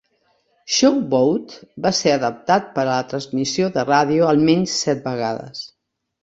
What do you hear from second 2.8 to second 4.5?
a transmissió de ràdio al